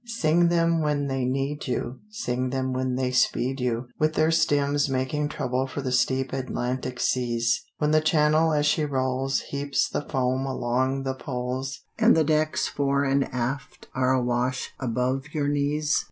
[0.07, 4.89] Sing them when they need you, Sing them when they speed you, With their stems
[4.89, 10.01] making trouble for the steep Atlantic seas; When the channel as she rolls Heaps the
[10.01, 15.95] foam along the poles, And the decks fore and aft are awash above your knees.